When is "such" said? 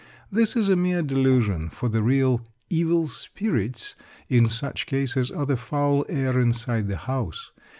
4.49-4.87